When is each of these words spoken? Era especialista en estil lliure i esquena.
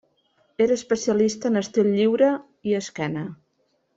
Era 0.63 0.77
especialista 0.79 1.51
en 1.51 1.61
estil 1.61 1.91
lliure 1.99 2.31
i 2.71 2.75
esquena. 2.83 3.29